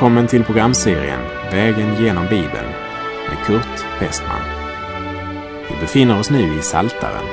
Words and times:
Välkommen 0.00 0.26
till 0.26 0.44
programserien 0.44 1.20
Vägen 1.52 2.04
genom 2.04 2.24
Bibeln 2.24 2.68
med 3.28 3.46
Kurt 3.46 4.00
Westman. 4.00 4.40
Vi 5.68 5.80
befinner 5.80 6.20
oss 6.20 6.30
nu 6.30 6.58
i 6.58 6.62
Saltaren. 6.62 7.24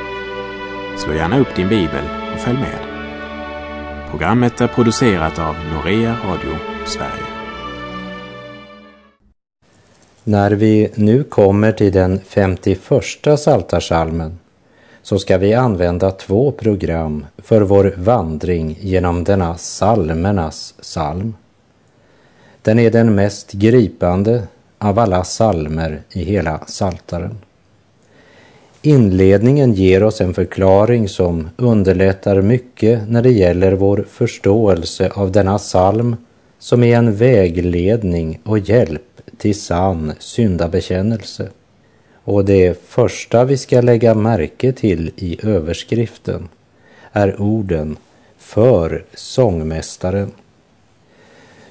Slå 0.98 1.14
gärna 1.14 1.40
upp 1.40 1.56
din 1.56 1.70
bibel 1.70 2.04
och 2.34 2.40
följ 2.40 2.58
med. 2.58 2.80
Programmet 4.10 4.62
är 4.62 4.68
producerat 4.68 5.40
av 5.40 5.56
Norea 5.74 6.16
Radio 6.26 6.58
Sverige. 6.86 7.26
När 10.24 10.52
vi 10.52 10.92
nu 10.96 11.24
kommer 11.24 11.72
till 11.72 11.92
den 11.92 12.20
51 12.20 12.82
Saltarsalmen 13.40 14.40
så 15.02 15.20
ska 15.20 15.38
vi 15.38 15.54
använda 15.54 16.12
två 16.12 16.52
program 16.52 17.26
för 17.38 17.62
vår 17.62 17.94
vandring 17.98 18.78
genom 18.82 19.24
denna 19.24 19.58
salmernas 19.58 20.74
psalm. 20.82 21.34
Den 22.68 22.80
är 22.80 22.92
den 22.92 23.16
mest 23.16 23.52
gripande 23.52 24.44
av 24.78 25.00
alla 25.00 25.24
salmer 25.24 26.02
i 26.12 26.24
hela 26.24 26.60
Saltaren. 26.68 27.38
Inledningen 28.82 29.74
ger 29.74 30.04
oss 30.04 30.22
en 30.22 30.34
förklaring 30.34 31.10
som 31.10 31.50
underlättar 31.58 32.42
mycket 32.42 33.10
när 33.10 33.22
det 33.22 33.32
gäller 33.32 33.72
vår 33.72 34.06
förståelse 34.10 35.12
av 35.14 35.32
denna 35.32 35.58
psalm 35.58 36.16
som 36.60 36.84
är 36.84 36.98
en 36.98 37.16
vägledning 37.16 38.40
och 38.44 38.60
hjälp 38.60 39.22
till 39.38 39.60
sann 39.60 40.14
syndabekännelse. 40.20 41.50
Och 42.24 42.46
det 42.46 42.82
första 42.88 43.46
vi 43.46 43.58
ska 43.58 43.82
lägga 43.82 44.14
märke 44.14 44.72
till 44.72 45.12
i 45.16 45.40
överskriften 45.48 46.50
är 47.12 47.42
orden 47.42 47.98
för 48.38 49.06
sångmästaren. 49.14 50.32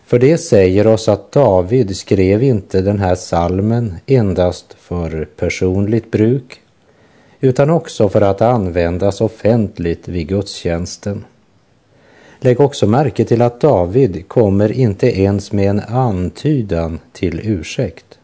För 0.06 0.18
det 0.18 0.38
säger 0.38 0.86
oss 0.86 1.08
att 1.08 1.32
David 1.32 1.96
skrev 1.96 2.42
inte 2.42 2.80
den 2.80 2.98
här 2.98 3.14
salmen 3.14 3.94
endast 4.06 4.76
för 4.78 5.28
personligt 5.36 6.10
bruk 6.10 6.60
utan 7.40 7.70
också 7.70 8.08
för 8.08 8.20
att 8.20 8.42
användas 8.42 9.20
offentligt 9.20 10.08
vid 10.08 10.28
gudstjänsten. 10.28 11.24
Lägg 12.40 12.60
också 12.60 12.86
märke 12.86 13.24
till 13.24 13.42
att 13.42 13.60
David 13.60 14.28
kommer 14.28 14.72
inte 14.72 15.20
ens 15.20 15.52
med 15.52 15.70
en 15.70 15.80
antydan 15.80 16.98
till 17.12 17.40
ursäkt. 17.44 18.18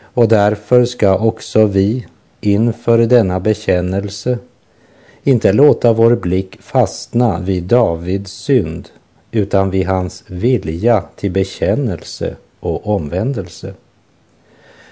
Och 0.00 0.28
därför 0.28 0.84
ska 0.84 1.18
också 1.18 1.66
vi 1.66 2.06
inför 2.40 2.98
denna 2.98 3.40
bekännelse 3.40 4.38
inte 5.22 5.52
låta 5.52 5.92
vår 5.92 6.16
blick 6.16 6.62
fastna 6.62 7.40
vid 7.40 7.62
Davids 7.62 8.32
synd 8.32 8.88
utan 9.30 9.70
vid 9.70 9.86
hans 9.86 10.24
vilja 10.26 11.04
till 11.16 11.30
bekännelse 11.30 12.36
och 12.60 12.86
omvändelse. 12.86 13.74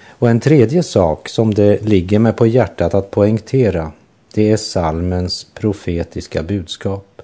Och 0.08 0.30
en 0.30 0.40
tredje 0.40 0.82
sak 0.82 1.28
som 1.28 1.54
det 1.54 1.82
ligger 1.82 2.18
mig 2.18 2.32
på 2.32 2.46
hjärtat 2.46 2.94
att 2.94 3.10
poängtera, 3.10 3.92
det 4.34 4.50
är 4.52 4.56
salmens 4.56 5.46
profetiska 5.54 6.42
budskap 6.42 7.22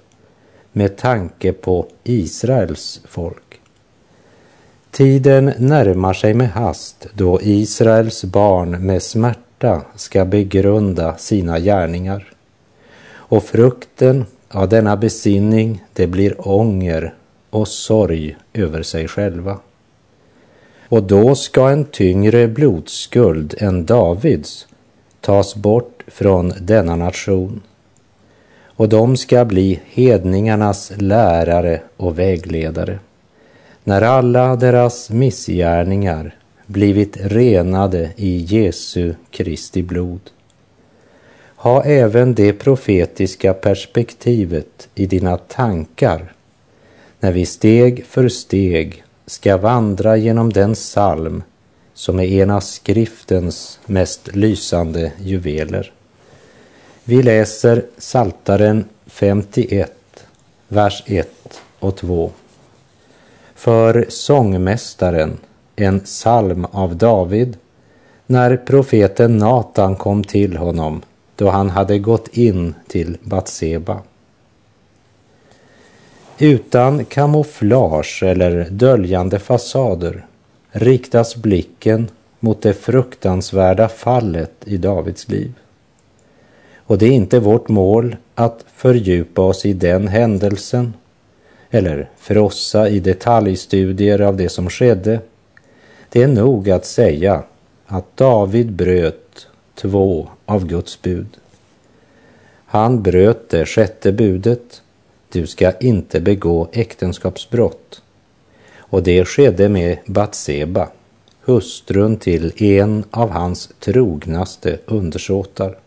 med 0.71 0.97
tanke 0.97 1.53
på 1.53 1.87
Israels 2.03 3.01
folk. 3.05 3.59
Tiden 4.91 5.53
närmar 5.57 6.13
sig 6.13 6.33
med 6.33 6.51
hast 6.51 7.07
då 7.13 7.39
Israels 7.41 8.23
barn 8.23 8.85
med 8.85 9.03
smärta 9.03 9.81
ska 9.95 10.25
begrunda 10.25 11.17
sina 11.17 11.59
gärningar. 11.59 12.33
Och 13.11 13.43
frukten 13.43 14.25
av 14.53 14.69
denna 14.69 14.97
besinning, 14.97 15.83
det 15.93 16.07
blir 16.07 16.47
ånger 16.47 17.13
och 17.49 17.67
sorg 17.67 18.37
över 18.53 18.83
sig 18.83 19.07
själva. 19.07 19.59
Och 20.89 21.03
då 21.03 21.35
ska 21.35 21.69
en 21.69 21.85
tyngre 21.85 22.47
blodskuld 22.47 23.55
än 23.57 23.85
Davids 23.85 24.67
tas 25.21 25.55
bort 25.55 26.03
från 26.07 26.53
denna 26.61 26.95
nation. 26.95 27.61
Och 28.63 28.89
de 28.89 29.17
ska 29.17 29.45
bli 29.45 29.79
hedningarnas 29.85 30.91
lärare 30.97 31.81
och 31.97 32.19
vägledare. 32.19 32.99
När 33.83 34.01
alla 34.01 34.55
deras 34.55 35.09
missgärningar 35.09 36.35
blivit 36.65 37.17
renade 37.19 38.09
i 38.15 38.37
Jesu 38.37 39.15
Kristi 39.31 39.83
blod. 39.83 40.21
Ha 41.63 41.83
även 41.83 42.33
det 42.33 42.53
profetiska 42.53 43.53
perspektivet 43.53 44.89
i 44.95 45.05
dina 45.05 45.37
tankar 45.37 46.33
när 47.19 47.31
vi 47.31 47.45
steg 47.45 48.05
för 48.05 48.29
steg 48.29 49.03
ska 49.25 49.57
vandra 49.57 50.17
genom 50.17 50.53
den 50.53 50.73
psalm 50.73 51.43
som 51.93 52.19
är 52.19 52.23
en 52.23 52.49
av 52.49 52.59
skriftens 52.59 53.79
mest 53.85 54.35
lysande 54.35 55.11
juveler. 55.19 55.91
Vi 57.03 57.23
läser 57.23 57.85
Saltaren 57.97 58.85
51, 59.05 59.91
vers 60.67 61.03
1 61.05 61.29
och 61.79 61.95
2. 61.95 62.31
För 63.55 64.05
sångmästaren, 64.09 65.37
en 65.75 65.99
psalm 65.99 66.65
av 66.65 66.95
David, 66.95 67.57
när 68.25 68.57
profeten 68.57 69.37
Natan 69.37 69.95
kom 69.95 70.23
till 70.23 70.57
honom 70.57 71.01
då 71.35 71.49
han 71.49 71.69
hade 71.69 71.99
gått 71.99 72.27
in 72.27 72.75
till 72.87 73.17
Batseba. 73.21 74.01
Utan 76.37 77.05
kamouflage 77.05 78.23
eller 78.23 78.67
döljande 78.69 79.39
fasader 79.39 80.25
riktas 80.71 81.35
blicken 81.35 82.07
mot 82.39 82.61
det 82.61 82.73
fruktansvärda 82.73 83.89
fallet 83.89 84.53
i 84.65 84.77
Davids 84.77 85.29
liv. 85.29 85.53
Och 86.77 86.97
det 86.97 87.05
är 87.05 87.11
inte 87.11 87.39
vårt 87.39 87.69
mål 87.69 88.15
att 88.35 88.65
fördjupa 88.75 89.41
oss 89.41 89.65
i 89.65 89.73
den 89.73 90.07
händelsen 90.07 90.93
eller 91.69 92.09
frossa 92.17 92.89
i 92.89 92.99
detaljstudier 92.99 94.21
av 94.21 94.37
det 94.37 94.49
som 94.49 94.69
skedde. 94.69 95.19
Det 96.09 96.23
är 96.23 96.27
nog 96.27 96.69
att 96.69 96.85
säga 96.85 97.43
att 97.87 98.17
David 98.17 98.71
bröt 98.71 99.47
två 99.75 100.29
av 100.53 100.67
Guds 100.67 101.01
bud. 101.01 101.37
Han 102.65 103.03
bröt 103.03 103.49
det 103.49 103.65
sjätte 103.65 104.11
budet, 104.11 104.81
du 105.31 105.47
ska 105.47 105.71
inte 105.71 106.21
begå 106.21 106.67
äktenskapsbrott. 106.71 108.01
Och 108.77 109.03
det 109.03 109.25
skedde 109.25 109.69
med 109.69 109.97
Batseba, 110.05 110.89
hustrun 111.41 112.17
till 112.17 112.63
en 112.63 113.03
av 113.11 113.29
hans 113.29 113.69
trognaste 113.79 114.77
undersåtar. 114.85 115.77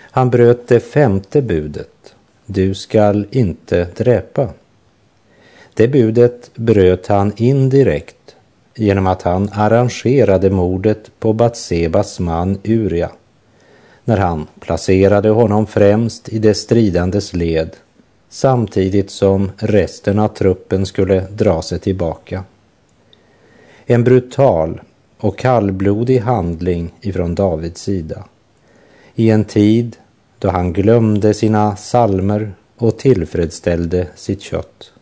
Han 0.00 0.30
bröt 0.30 0.68
det 0.68 0.80
femte 0.80 1.42
budet, 1.42 2.14
du 2.46 2.74
skall 2.74 3.26
inte 3.30 3.88
dräpa. 3.96 4.48
Det 5.74 5.88
budet 5.88 6.50
bröt 6.54 7.06
han 7.06 7.32
indirekt 7.36 8.36
genom 8.74 9.06
att 9.06 9.22
han 9.22 9.50
arrangerade 9.52 10.50
mordet 10.50 11.10
på 11.18 11.32
Batsebas 11.32 12.20
man 12.20 12.58
Uria 12.64 13.10
när 14.04 14.16
han 14.16 14.46
placerade 14.60 15.30
honom 15.30 15.66
främst 15.66 16.28
i 16.28 16.38
de 16.38 16.54
stridandes 16.54 17.32
led 17.32 17.76
samtidigt 18.28 19.10
som 19.10 19.50
resten 19.56 20.18
av 20.18 20.28
truppen 20.28 20.86
skulle 20.86 21.20
dra 21.20 21.62
sig 21.62 21.78
tillbaka. 21.78 22.44
En 23.86 24.04
brutal 24.04 24.80
och 25.18 25.38
kallblodig 25.38 26.18
handling 26.18 26.94
ifrån 27.00 27.34
Davids 27.34 27.80
sida 27.80 28.24
i 29.14 29.30
en 29.30 29.44
tid 29.44 29.96
då 30.38 30.50
han 30.50 30.72
glömde 30.72 31.34
sina 31.34 31.76
salmer 31.76 32.52
och 32.76 32.98
tillfredsställde 32.98 34.06
sitt 34.14 34.42
kött. 34.42 34.92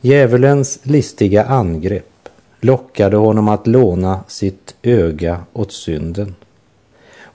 Djävulens 0.00 0.78
listiga 0.82 1.44
angrepp 1.44 2.28
lockade 2.60 3.16
honom 3.16 3.48
att 3.48 3.66
låna 3.66 4.20
sitt 4.28 4.74
öga 4.82 5.40
åt 5.52 5.72
synden. 5.72 6.34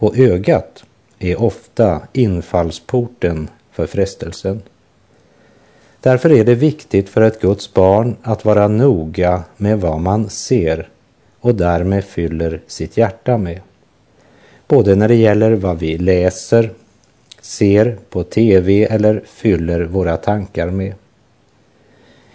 Och 0.01 0.17
ögat 0.17 0.83
är 1.19 1.41
ofta 1.41 2.01
infallsporten 2.13 3.49
för 3.71 3.85
frestelsen. 3.85 4.61
Därför 5.99 6.31
är 6.31 6.45
det 6.45 6.55
viktigt 6.55 7.09
för 7.09 7.21
ett 7.21 7.41
Guds 7.41 7.73
barn 7.73 8.15
att 8.21 8.45
vara 8.45 8.67
noga 8.67 9.43
med 9.57 9.81
vad 9.81 9.99
man 9.99 10.29
ser 10.29 10.89
och 11.39 11.55
därmed 11.55 12.05
fyller 12.05 12.61
sitt 12.67 12.97
hjärta 12.97 13.37
med. 13.37 13.59
Både 14.67 14.95
när 14.95 15.07
det 15.07 15.15
gäller 15.15 15.51
vad 15.51 15.79
vi 15.79 15.97
läser, 15.97 16.71
ser 17.41 17.97
på 18.09 18.23
tv 18.23 18.83
eller 18.83 19.21
fyller 19.25 19.81
våra 19.81 20.17
tankar 20.17 20.69
med. 20.69 20.93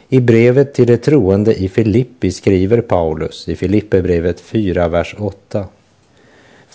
I 0.08 0.20
brevet 0.20 0.74
till 0.74 0.86
de 0.86 0.96
troende 0.96 1.54
i 1.54 1.68
Filippi 1.68 2.30
skriver 2.30 2.80
Paulus 2.80 3.48
i 3.48 3.56
Filipperbrevet 3.56 4.40
4, 4.40 4.88
vers 4.88 5.14
8. 5.18 5.66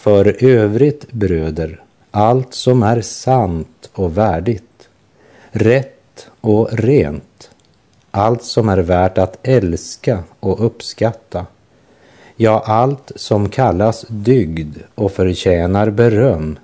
För 0.02 0.44
övrigt 0.44 1.12
bröder, 1.12 1.84
allt 2.12 2.54
som 2.54 2.84
är 2.84 3.02
sant 3.02 3.90
och 3.94 4.18
värdigt, 4.18 4.90
rätt 5.52 6.28
och 6.42 6.70
rent, 6.72 7.52
allt 8.12 8.44
som 8.44 8.70
är 8.70 8.78
värt 8.78 9.18
att 9.18 9.40
älska 9.44 10.24
och 10.40 10.66
uppskatta, 10.66 11.46
ja, 12.36 12.64
allt 12.66 13.12
som 13.16 13.50
kallas 13.50 14.06
dygd 14.10 14.78
och 14.96 15.12
förtjänar 15.12 15.90
beröm, 15.90 16.60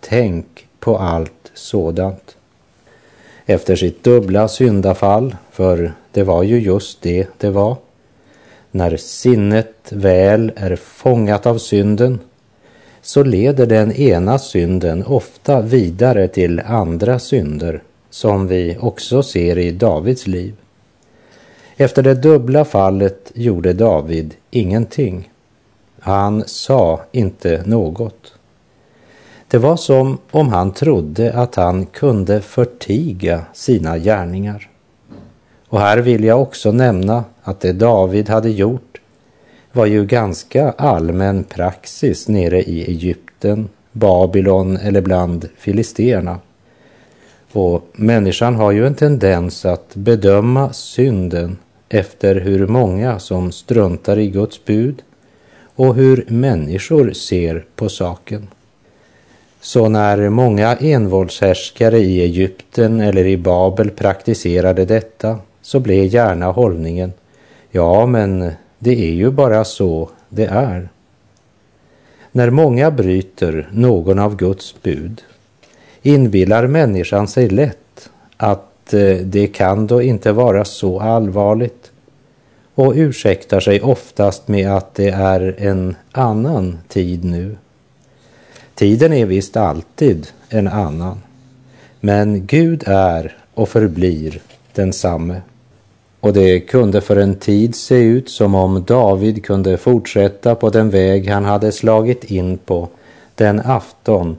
tänk 0.00 0.66
på 0.80 0.98
allt 0.98 1.50
sådant. 1.54 2.36
Efter 3.46 3.76
sitt 3.76 4.04
dubbla 4.04 4.48
syndafall, 4.48 5.36
för 5.50 5.92
det 6.12 6.22
var 6.22 6.42
ju 6.42 6.58
just 6.60 7.02
det 7.02 7.28
det 7.38 7.50
var, 7.50 7.76
när 8.70 8.96
sinnet 8.96 9.74
väl 9.90 10.52
är 10.56 10.76
fångat 10.76 11.46
av 11.46 11.58
synden, 11.58 12.18
så 13.02 13.22
leder 13.22 13.66
den 13.66 13.92
ena 13.92 14.38
synden 14.38 15.04
ofta 15.06 15.60
vidare 15.60 16.28
till 16.28 16.60
andra 16.60 17.18
synder, 17.18 17.82
som 18.10 18.46
vi 18.46 18.76
också 18.80 19.22
ser 19.22 19.58
i 19.58 19.70
Davids 19.70 20.26
liv. 20.26 20.54
Efter 21.76 22.02
det 22.02 22.14
dubbla 22.14 22.64
fallet 22.64 23.32
gjorde 23.34 23.72
David 23.72 24.34
ingenting. 24.50 25.30
Han 26.00 26.44
sa 26.46 27.00
inte 27.12 27.62
något. 27.66 28.32
Det 29.48 29.58
var 29.58 29.76
som 29.76 30.18
om 30.30 30.48
han 30.48 30.72
trodde 30.72 31.32
att 31.32 31.54
han 31.54 31.86
kunde 31.86 32.40
förtiga 32.40 33.44
sina 33.54 33.98
gärningar. 33.98 34.68
Och 35.68 35.80
här 35.80 35.98
vill 35.98 36.24
jag 36.24 36.42
också 36.42 36.72
nämna 36.72 37.24
att 37.42 37.60
det 37.60 37.72
David 37.72 38.28
hade 38.28 38.50
gjort 38.50 38.89
var 39.72 39.86
ju 39.86 40.06
ganska 40.06 40.70
allmän 40.70 41.44
praxis 41.44 42.28
nere 42.28 42.62
i 42.62 42.84
Egypten, 42.90 43.68
Babylon 43.92 44.76
eller 44.76 45.00
bland 45.00 45.48
filisterna. 45.58 46.38
Och 47.52 47.88
människan 47.92 48.54
har 48.54 48.72
ju 48.72 48.86
en 48.86 48.94
tendens 48.94 49.64
att 49.64 49.94
bedöma 49.94 50.72
synden 50.72 51.58
efter 51.88 52.34
hur 52.34 52.66
många 52.66 53.18
som 53.18 53.52
struntar 53.52 54.18
i 54.18 54.30
Guds 54.30 54.64
bud 54.64 55.02
och 55.76 55.94
hur 55.94 56.24
människor 56.28 57.12
ser 57.12 57.64
på 57.76 57.88
saken. 57.88 58.48
Så 59.60 59.88
när 59.88 60.28
många 60.28 60.76
envåldshärskare 60.76 61.98
i 61.98 62.20
Egypten 62.20 63.00
eller 63.00 63.26
i 63.26 63.36
Babel 63.36 63.90
praktiserade 63.90 64.84
detta 64.84 65.38
så 65.62 65.80
blev 65.80 66.04
gärna 66.04 66.46
hållningen 66.46 67.12
ja, 67.70 68.06
men 68.06 68.52
det 68.82 69.08
är 69.08 69.12
ju 69.12 69.30
bara 69.30 69.64
så 69.64 70.10
det 70.28 70.46
är. 70.46 70.88
När 72.32 72.50
många 72.50 72.90
bryter 72.90 73.68
någon 73.72 74.18
av 74.18 74.36
Guds 74.36 74.82
bud 74.82 75.22
inbillar 76.02 76.66
människan 76.66 77.28
sig 77.28 77.48
lätt 77.48 78.10
att 78.36 78.94
eh, 78.94 79.16
det 79.16 79.46
kan 79.46 79.86
då 79.86 80.02
inte 80.02 80.32
vara 80.32 80.64
så 80.64 81.00
allvarligt 81.00 81.90
och 82.74 82.92
ursäktar 82.96 83.60
sig 83.60 83.80
oftast 83.80 84.48
med 84.48 84.70
att 84.76 84.94
det 84.94 85.08
är 85.08 85.54
en 85.58 85.96
annan 86.12 86.78
tid 86.88 87.24
nu. 87.24 87.56
Tiden 88.74 89.12
är 89.12 89.26
visst 89.26 89.56
alltid 89.56 90.26
en 90.48 90.68
annan, 90.68 91.22
men 92.00 92.46
Gud 92.46 92.84
är 92.86 93.36
och 93.54 93.68
förblir 93.68 94.42
densamme. 94.74 95.40
Och 96.20 96.32
det 96.32 96.60
kunde 96.60 97.00
för 97.00 97.16
en 97.16 97.34
tid 97.34 97.74
se 97.74 97.94
ut 97.94 98.30
som 98.30 98.54
om 98.54 98.84
David 98.84 99.44
kunde 99.44 99.76
fortsätta 99.76 100.54
på 100.54 100.70
den 100.70 100.90
väg 100.90 101.28
han 101.28 101.44
hade 101.44 101.72
slagit 101.72 102.24
in 102.24 102.58
på 102.58 102.88
den 103.34 103.60
afton 103.60 104.36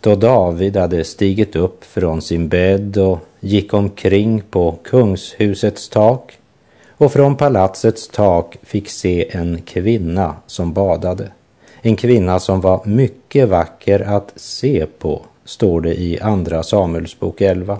då 0.00 0.14
David 0.14 0.76
hade 0.76 1.04
stigit 1.04 1.56
upp 1.56 1.84
från 1.84 2.22
sin 2.22 2.48
bädd 2.48 2.98
och 2.98 3.18
gick 3.40 3.74
omkring 3.74 4.42
på 4.50 4.78
kungshusets 4.82 5.88
tak 5.88 6.38
och 6.88 7.12
från 7.12 7.36
palatsets 7.36 8.08
tak 8.08 8.56
fick 8.62 8.88
se 8.88 9.36
en 9.36 9.62
kvinna 9.62 10.36
som 10.46 10.72
badade. 10.72 11.30
En 11.82 11.96
kvinna 11.96 12.40
som 12.40 12.60
var 12.60 12.84
mycket 12.84 13.48
vacker 13.48 14.00
att 14.00 14.32
se 14.36 14.86
på, 14.98 15.22
står 15.44 15.80
det 15.80 16.00
i 16.00 16.20
Andra 16.20 16.62
Samuelsbok 16.62 17.40
11. 17.40 17.78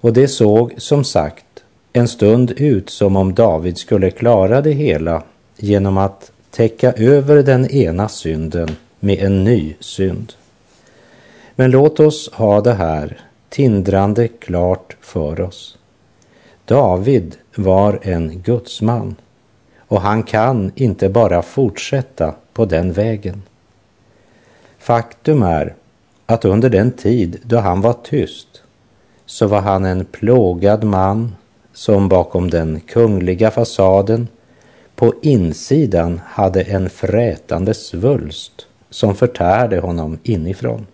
Och 0.00 0.12
det 0.12 0.28
såg 0.28 0.74
som 0.76 1.04
sagt 1.04 1.44
en 1.92 2.08
stund 2.08 2.50
ut 2.50 2.90
som 2.90 3.16
om 3.16 3.34
David 3.34 3.78
skulle 3.78 4.10
klara 4.10 4.60
det 4.60 4.72
hela 4.72 5.22
genom 5.56 5.98
att 5.98 6.32
täcka 6.50 6.92
över 6.92 7.42
den 7.42 7.70
ena 7.70 8.08
synden 8.08 8.76
med 9.00 9.18
en 9.18 9.44
ny 9.44 9.74
synd. 9.80 10.32
Men 11.56 11.70
låt 11.70 12.00
oss 12.00 12.32
ha 12.32 12.60
det 12.60 12.72
här 12.72 13.20
tindrande 13.48 14.28
klart 14.28 14.96
för 15.00 15.40
oss. 15.40 15.78
David 16.64 17.36
var 17.54 17.98
en 18.02 18.42
gudsman 18.42 19.16
och 19.78 20.00
han 20.00 20.22
kan 20.22 20.72
inte 20.74 21.08
bara 21.08 21.42
fortsätta 21.42 22.34
på 22.52 22.64
den 22.64 22.92
vägen. 22.92 23.42
Faktum 24.78 25.42
är 25.42 25.74
att 26.26 26.44
under 26.44 26.70
den 26.70 26.92
tid 26.92 27.40
då 27.42 27.58
han 27.58 27.80
var 27.80 27.92
tyst 27.92 28.62
så 29.26 29.46
var 29.46 29.60
han 29.60 29.84
en 29.84 30.04
plågad 30.04 30.84
man 30.84 31.32
som 31.78 32.08
bakom 32.08 32.50
den 32.50 32.80
kungliga 32.80 33.50
fasaden 33.50 34.28
på 34.94 35.14
insidan 35.22 36.20
hade 36.26 36.62
en 36.62 36.90
frätande 36.90 37.74
svulst 37.74 38.66
som 38.90 39.14
förtärde 39.14 39.78
honom 39.78 40.18
inifrån. 40.22 40.86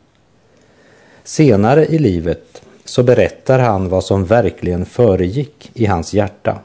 Senare 1.22 1.86
i 1.86 1.98
livet 1.98 2.62
så 2.84 3.02
berättar 3.02 3.58
han 3.58 3.88
vad 3.88 4.04
som 4.04 4.24
verkligen 4.24 4.84
föregick 4.84 5.70
i 5.74 5.86
hans 5.86 6.14
hjärta. 6.14 6.58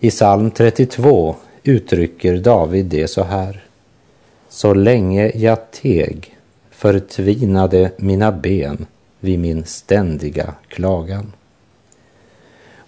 I 0.00 0.10
psalm 0.10 0.50
32 0.50 1.36
uttrycker 1.62 2.36
David 2.36 2.86
det 2.86 3.08
så 3.08 3.22
här. 3.22 3.64
Så 4.48 4.74
länge 4.74 5.32
jag 5.34 5.70
teg 5.70 6.36
förtvinade 6.70 7.90
mina 7.96 8.32
ben 8.32 8.86
vid 9.20 9.38
min 9.38 9.64
ständiga 9.64 10.54
klagan. 10.68 11.32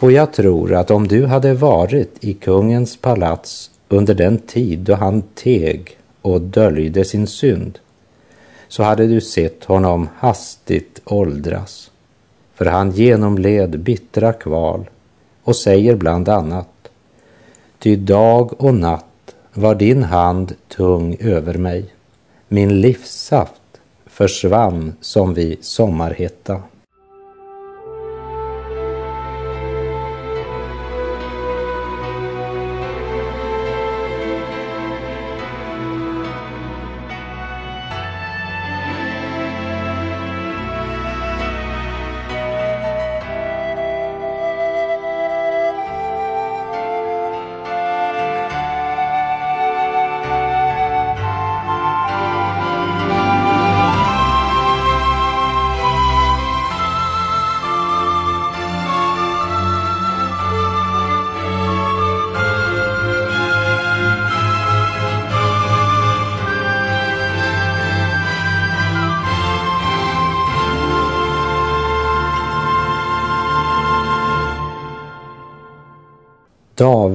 Och 0.01 0.13
jag 0.13 0.33
tror 0.33 0.75
att 0.75 0.91
om 0.91 1.09
du 1.09 1.27
hade 1.27 1.55
varit 1.55 2.25
i 2.25 2.35
kungens 2.35 2.97
palats 2.97 3.71
under 3.89 4.15
den 4.15 4.39
tid 4.39 4.79
då 4.79 4.95
han 4.95 5.23
teg 5.23 5.99
och 6.23 6.41
döljde 6.41 7.05
sin 7.05 7.27
synd, 7.27 7.79
så 8.69 8.83
hade 8.83 9.07
du 9.07 9.21
sett 9.21 9.65
honom 9.65 10.09
hastigt 10.17 11.01
åldras. 11.05 11.91
För 12.55 12.67
han 12.67 12.91
genomled 12.91 13.81
bittra 13.81 14.33
kval 14.33 14.91
och 15.45 15.57
säger 15.57 15.95
bland 15.95 16.29
annat 16.29 16.69
Ty 17.79 17.97
dag 17.97 18.63
och 18.63 18.75
natt 18.75 19.35
var 19.55 19.75
din 19.75 20.03
hand 20.03 20.55
tung 20.69 21.17
över 21.21 21.55
mig. 21.55 21.95
Min 22.49 22.81
livssaft 22.81 23.81
försvann 24.07 24.93
som 25.01 25.35
vid 25.35 25.65
sommarhetta. 25.65 26.63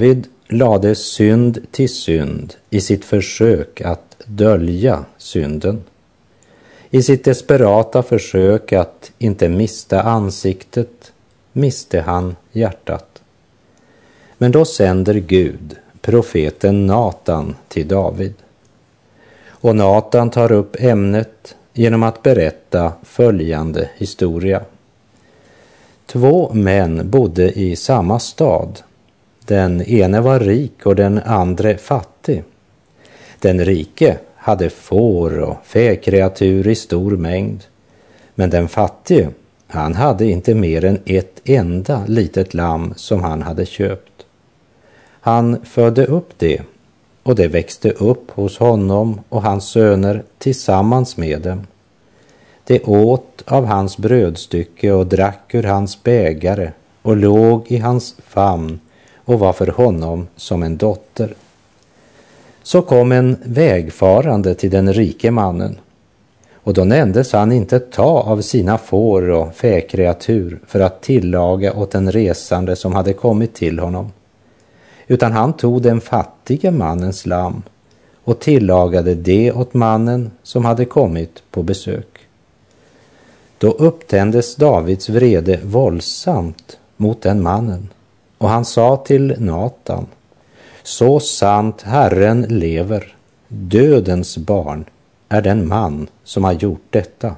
David 0.04 0.28
lade 0.48 0.96
synd 0.96 1.60
till 1.72 1.90
synd 1.90 2.54
i 2.70 2.82
sitt 2.82 3.06
försök 3.06 3.82
att 3.82 4.16
dölja 4.26 5.06
synden. 5.18 5.84
I 6.90 7.04
sitt 7.04 7.24
desperata 7.24 8.04
försök 8.04 8.74
att 8.74 9.12
inte 9.18 9.50
mista 9.50 10.02
ansiktet 10.02 11.14
miste 11.54 12.02
han 12.02 12.36
hjärtat. 12.52 13.22
Men 14.38 14.52
då 14.52 14.66
sänder 14.66 15.14
Gud 15.14 15.76
profeten 16.02 16.88
Natan 16.88 17.56
till 17.68 17.88
David. 17.88 18.34
Och 19.48 19.76
Natan 19.76 20.30
tar 20.30 20.52
upp 20.52 20.76
ämnet 20.80 21.56
genom 21.74 22.04
att 22.04 22.24
berätta 22.24 22.94
följande 23.04 23.90
historia. 23.98 24.62
Två 26.06 26.54
män 26.54 27.10
bodde 27.10 27.60
i 27.60 27.76
samma 27.76 28.20
stad. 28.20 28.82
Den 29.46 29.82
ene 29.82 30.22
var 30.22 30.40
rik 30.40 30.86
och 30.86 30.96
den 30.96 31.20
andre 31.26 31.78
fattig. 31.78 32.44
Den 33.40 33.66
rike 33.66 34.18
hade 34.36 34.70
får 34.70 35.40
och 35.40 35.58
fäkreatur 35.64 36.68
i 36.68 36.76
stor 36.76 37.12
mängd. 37.12 37.64
Men 38.36 38.50
den 38.50 38.68
fattige, 38.68 39.30
han 39.68 39.96
hade 39.96 40.26
inte 40.26 40.56
mer 40.56 40.86
än 40.86 41.00
ett 41.06 41.42
enda 41.46 42.04
litet 42.08 42.54
lamm 42.54 42.94
som 42.96 43.24
han 43.24 43.42
hade 43.42 43.66
köpt. 43.66 44.26
Han 45.20 45.66
födde 45.66 46.06
upp 46.06 46.30
det 46.38 46.62
och 47.24 47.36
det 47.36 47.48
växte 47.48 47.92
upp 47.92 48.32
hos 48.32 48.58
honom 48.58 49.20
och 49.30 49.42
hans 49.42 49.66
söner 49.66 50.24
tillsammans 50.38 51.18
med 51.18 51.42
dem. 51.42 51.68
Det 52.64 52.84
åt 52.84 53.44
av 53.46 53.66
hans 53.66 53.98
brödstycke 53.98 54.92
och 54.92 55.08
drack 55.08 55.56
ur 55.56 55.64
hans 55.64 56.04
bägare 56.04 56.72
och 57.02 57.18
låg 57.18 57.72
i 57.72 57.78
hans 57.78 58.16
famn 58.28 58.80
och 59.26 59.40
var 59.40 59.54
för 59.54 59.68
honom 59.68 60.28
som 60.36 60.64
en 60.64 60.78
dotter. 60.78 61.36
Så 62.64 62.82
kom 62.82 63.12
en 63.12 63.38
vägfarande 63.44 64.56
till 64.56 64.70
den 64.70 64.94
rike 64.94 65.32
mannen 65.32 65.78
och 66.64 66.74
då 66.74 66.84
nändes 66.84 67.34
han 67.34 67.52
inte 67.52 67.80
ta 67.80 68.22
av 68.22 68.42
sina 68.42 68.78
får 68.78 69.30
och 69.30 69.56
fäkreatur 69.56 70.60
för 70.68 70.80
att 70.80 71.02
tillaga 71.02 71.74
åt 71.74 71.92
den 71.92 72.12
resande 72.12 72.76
som 72.76 72.94
hade 72.94 73.14
kommit 73.14 73.54
till 73.54 73.80
honom, 73.80 74.12
utan 75.08 75.32
han 75.32 75.54
tog 75.54 75.82
den 75.82 76.02
fattige 76.02 76.72
mannens 76.72 77.26
lamm 77.26 77.64
och 78.24 78.40
tillagade 78.40 79.16
det 79.16 79.52
åt 79.52 79.74
mannen 79.74 80.32
som 80.44 80.66
hade 80.66 80.86
kommit 80.86 81.44
på 81.52 81.64
besök. 81.64 82.20
Då 83.58 83.72
upptändes 83.72 84.56
Davids 84.56 85.10
vrede 85.10 85.60
våldsamt 85.64 86.78
mot 86.98 87.22
den 87.22 87.42
mannen 87.42 87.90
och 88.44 88.50
han 88.50 88.66
sa 88.66 88.98
till 88.98 89.36
Natan, 89.40 90.08
så 90.84 91.20
sant 91.20 91.82
Herren 91.82 92.42
lever, 92.42 93.16
dödens 93.48 94.38
barn 94.38 94.86
är 95.30 95.42
den 95.42 95.68
man 95.68 96.08
som 96.24 96.44
har 96.44 96.54
gjort 96.54 96.86
detta. 96.90 97.36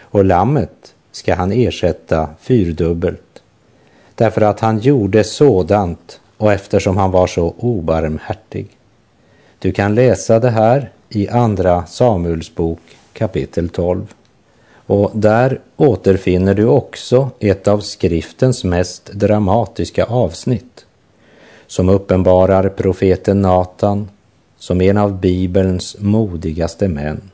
Och 0.00 0.24
lammet 0.24 0.94
ska 1.12 1.34
han 1.34 1.52
ersätta 1.52 2.28
fyrdubbelt, 2.40 3.42
därför 4.14 4.40
att 4.40 4.60
han 4.60 4.78
gjorde 4.78 5.24
sådant 5.24 6.20
och 6.36 6.52
eftersom 6.52 6.96
han 6.96 7.10
var 7.10 7.26
så 7.26 7.54
obarmhärtig. 7.58 8.68
Du 9.58 9.72
kan 9.72 9.94
läsa 9.94 10.38
det 10.38 10.50
här 10.50 10.90
i 11.08 11.28
Andra 11.28 11.86
Samuels 11.86 12.54
bok 12.54 12.80
kapitel 13.12 13.68
12. 13.68 14.14
Och 14.90 15.10
där 15.14 15.60
återfinner 15.76 16.54
du 16.54 16.64
också 16.64 17.30
ett 17.38 17.68
av 17.68 17.80
skriftens 17.80 18.64
mest 18.64 19.12
dramatiska 19.12 20.04
avsnitt 20.04 20.86
som 21.66 21.88
uppenbarar 21.88 22.68
profeten 22.68 23.42
Natan 23.42 24.08
som 24.58 24.80
en 24.80 24.96
av 24.96 25.20
Bibelns 25.20 25.96
modigaste 26.00 26.88
män. 26.88 27.30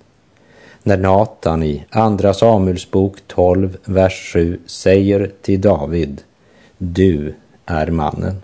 När 0.83 0.97
Natan 0.97 1.63
i 1.63 1.85
Andra 1.91 2.35
Samuels 2.35 2.91
bok 2.91 3.17
12, 3.27 3.77
vers 3.85 4.33
7 4.33 4.61
säger 4.67 5.31
till 5.43 5.61
David, 5.61 6.23
du 6.79 7.35
är 7.67 7.87
mannen. 7.87 8.43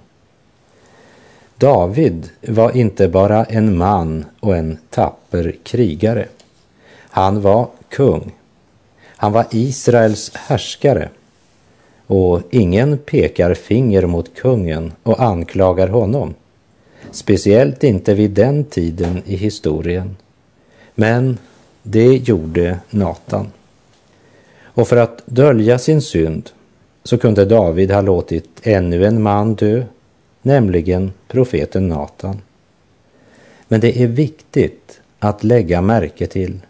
David 1.56 2.28
var 2.48 2.76
inte 2.76 3.08
bara 3.08 3.44
en 3.44 3.76
man 3.76 4.24
och 4.40 4.56
en 4.56 4.78
tapper 4.90 5.56
krigare. 5.62 6.26
Han 7.10 7.40
var 7.40 7.68
kung. 7.88 8.32
Han 9.22 9.32
var 9.32 9.46
Israels 9.50 10.34
härskare. 10.34 11.08
Och 12.06 12.42
ingen 12.50 12.98
pekar 12.98 13.54
finger 13.54 14.06
mot 14.06 14.34
kungen 14.34 14.92
och 15.02 15.22
anklagar 15.22 15.88
honom. 15.88 16.34
Speciellt 17.10 17.84
inte 17.84 18.14
vid 18.14 18.30
den 18.30 18.64
tiden 18.64 19.22
i 19.26 19.36
historien. 19.36 20.16
Men 20.94 21.38
det 21.82 22.16
gjorde 22.16 22.78
Natan. 22.90 23.52
Och 24.62 24.88
för 24.88 24.96
att 24.96 25.22
dölja 25.26 25.78
sin 25.78 26.02
synd 26.02 26.50
så 27.04 27.18
kunde 27.18 27.44
David 27.44 27.90
ha 27.90 28.00
låtit 28.00 28.60
ännu 28.62 29.06
en 29.06 29.22
man 29.22 29.54
dö, 29.54 29.84
nämligen 30.42 31.12
profeten 31.28 31.88
Natan. 31.88 32.40
Men 33.68 33.80
det 33.80 34.02
är 34.02 34.06
viktigt 34.06 35.00
att 35.18 35.44
lägga 35.44 35.82
märke 35.82 36.26
till 36.26 36.60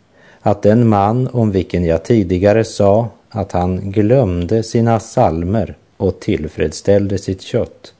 att 0.42 0.62
den 0.62 0.88
man 0.88 1.28
om 1.32 1.50
vilken 1.50 1.84
jag 1.84 2.04
tidigare 2.04 2.64
sa 2.64 3.08
att 3.28 3.52
han 3.52 3.90
glömde 3.90 4.62
sina 4.62 5.00
salmer 5.00 5.74
och 5.96 6.20
tillfredsställde 6.20 7.18
sitt 7.18 7.42
kött 7.42 7.94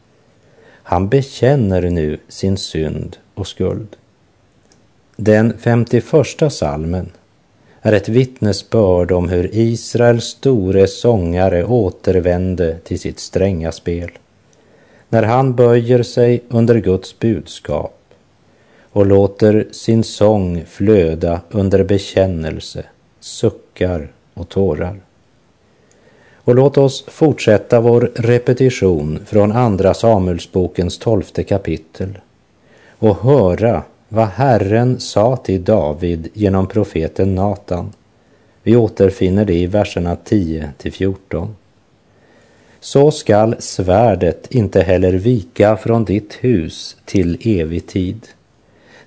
han 0.82 1.08
bekänner 1.08 1.90
nu 1.90 2.18
sin 2.28 2.56
synd 2.56 3.16
och 3.34 3.46
skuld. 3.46 3.96
Den 5.16 5.58
51 5.58 6.04
salmen 6.50 7.10
är 7.82 7.92
ett 7.92 8.08
vittnesbörd 8.08 9.12
om 9.12 9.28
hur 9.28 9.50
Israels 9.52 10.24
store 10.24 10.86
sångare 10.86 11.64
återvände 11.64 12.78
till 12.78 13.00
sitt 13.00 13.20
stränga 13.20 13.72
spel. 13.72 14.10
När 15.08 15.22
han 15.22 15.54
böjer 15.54 16.02
sig 16.02 16.42
under 16.48 16.76
Guds 16.78 17.18
budskap 17.18 17.98
och 18.92 19.06
låter 19.06 19.66
sin 19.72 20.04
sång 20.04 20.64
flöda 20.68 21.40
under 21.50 21.84
bekännelse, 21.84 22.84
suckar 23.20 24.08
och 24.34 24.48
tårar. 24.48 25.00
Och 26.44 26.54
låt 26.54 26.78
oss 26.78 27.04
fortsätta 27.08 27.80
vår 27.80 28.10
repetition 28.14 29.18
från 29.26 29.52
Andra 29.52 29.94
Samuelsbokens 29.94 30.98
tolfte 30.98 31.42
kapitel 31.42 32.18
och 32.98 33.16
höra 33.16 33.82
vad 34.08 34.28
Herren 34.28 35.00
sa 35.00 35.36
till 35.36 35.64
David 35.64 36.28
genom 36.34 36.66
profeten 36.66 37.34
Natan. 37.34 37.92
Vi 38.62 38.76
återfinner 38.76 39.44
det 39.44 39.54
i 39.54 39.66
verserna 39.66 40.16
10 40.16 40.72
till 40.78 40.92
14. 40.92 41.56
Så 42.80 43.10
skall 43.10 43.56
svärdet 43.58 44.54
inte 44.54 44.82
heller 44.82 45.12
vika 45.12 45.76
från 45.76 46.04
ditt 46.04 46.34
hus 46.34 46.96
till 47.04 47.60
evig 47.60 47.86
tid, 47.86 48.28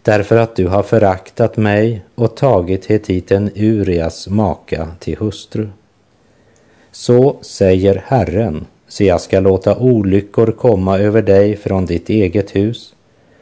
därför 0.06 0.38
att 0.38 0.56
du 0.56 0.68
har 0.68 0.84
föraktat 0.84 1.58
mig 1.58 2.02
och 2.16 2.36
tagit 2.36 2.86
hetiten 2.86 3.52
Urias 3.56 4.28
maka 4.28 4.88
till 5.00 5.18
hustru. 5.18 5.68
Så 6.92 7.38
säger 7.42 8.04
Herren, 8.08 8.66
se 8.88 9.06
jag 9.06 9.22
ska 9.22 9.40
låta 9.40 9.78
olyckor 9.78 10.52
komma 10.52 11.00
över 11.00 11.22
dig 11.22 11.58
från 11.58 11.86
ditt 11.86 12.10
eget 12.10 12.56
hus 12.56 12.94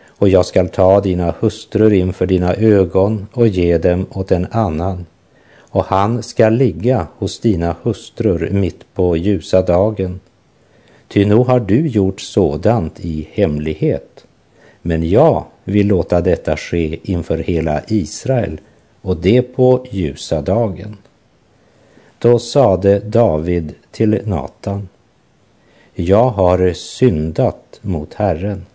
och 0.08 0.30
jag 0.30 0.46
skall 0.46 0.70
ta 0.70 1.02
dina 1.02 1.34
hustrur 1.40 1.94
inför 1.94 2.26
dina 2.26 2.54
ögon 2.54 3.28
och 3.34 3.48
ge 3.48 3.78
dem 3.78 4.06
åt 4.10 4.32
en 4.32 4.48
annan 4.52 5.06
och 5.58 5.86
han 5.86 6.24
ska 6.24 6.50
ligga 6.50 7.08
hos 7.18 7.40
dina 7.40 7.76
hustrur 7.84 8.50
mitt 8.52 8.94
på 8.94 9.18
ljusa 9.18 9.62
dagen. 9.62 10.20
Ty 11.08 11.26
nog 11.26 11.48
har 11.48 11.60
du 11.60 11.88
gjort 11.88 12.22
sådant 12.22 13.00
i 13.00 13.28
hemlighet, 13.32 14.26
men 14.82 15.10
jag 15.10 15.46
vill 15.64 15.88
låta 15.88 16.22
detta 16.22 16.58
ske 16.58 17.00
inför 17.04 17.38
hela 17.38 17.82
Israel 17.88 18.60
och 19.02 19.18
det 19.18 19.42
på 19.42 19.86
ljusa 19.92 20.42
dagen. 20.42 20.98
Då 22.20 22.40
sade 22.40 23.00
David 23.00 23.74
till 23.92 24.22
Natan, 24.26 24.90
jag 25.96 26.30
har 26.30 26.74
syndat 26.74 27.80
mot 27.82 28.14
Herren. 28.14 28.66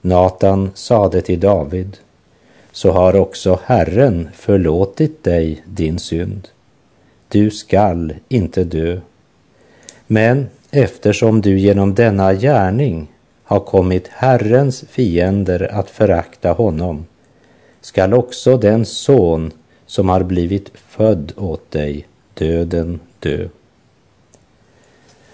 Natan 0.00 0.70
sade 0.74 1.20
till 1.20 1.40
David, 1.40 1.96
så 2.72 2.90
har 2.90 3.16
också 3.16 3.60
Herren 3.64 4.28
förlåtit 4.34 5.24
dig 5.24 5.62
din 5.64 5.98
synd. 5.98 6.48
Du 7.28 7.50
skall 7.50 8.14
inte 8.28 8.64
dö. 8.64 9.00
Men 10.06 10.48
eftersom 10.70 11.40
du 11.40 11.58
genom 11.58 11.94
denna 11.94 12.34
gärning 12.34 13.08
har 13.50 13.60
kommit 13.60 14.08
Herrens 14.08 14.84
fiender 14.88 15.70
att 15.72 15.90
förakta 15.90 16.52
honom, 16.52 17.06
skall 17.80 18.14
också 18.14 18.56
den 18.56 18.86
son 18.86 19.52
som 19.86 20.08
har 20.08 20.22
blivit 20.22 20.70
född 20.74 21.32
åt 21.36 21.70
dig 21.70 22.06
döden 22.34 23.00
dö. 23.18 23.48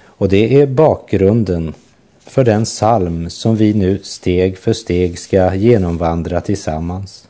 Och 0.04 0.28
det 0.28 0.60
är 0.60 0.66
bakgrunden 0.66 1.74
för 2.18 2.44
den 2.44 2.64
psalm 2.64 3.30
som 3.30 3.56
vi 3.56 3.74
nu 3.74 3.98
steg 4.02 4.58
för 4.58 4.72
steg 4.72 5.18
ska 5.18 5.54
genomvandra 5.54 6.40
tillsammans. 6.40 7.28